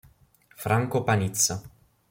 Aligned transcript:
Franco 0.55 1.03
Panizza 1.03 1.61